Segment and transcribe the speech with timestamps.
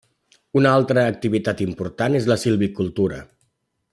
[0.61, 3.21] Una altra activitat important és la silvicultura.